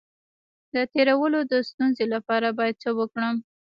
[0.73, 3.35] د تیرولو د ستونزې لپاره باید څه وکړم؟